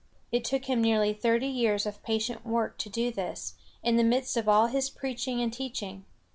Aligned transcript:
It 0.31 0.43
took 0.43 0.65
him 0.65 0.81
nearly 0.81 1.13
thirty 1.13 1.45
years 1.45 1.85
of 1.85 2.01
patient 2.01 2.43
work 2.43 2.79
to 2.79 2.89
do 2.89 3.11
this, 3.11 3.53
in 3.83 3.97
the 3.97 4.03
midst 4.03 4.35
of 4.35 4.49
all 4.49 4.65
his 4.65 4.89
preaching 4.89 5.39
and 5.41 5.53
teaching. 5.53 6.05